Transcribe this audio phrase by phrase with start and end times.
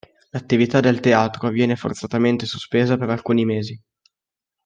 [0.31, 3.79] L'attività del teatro viene forzatamente sospesa per alcuni mesi.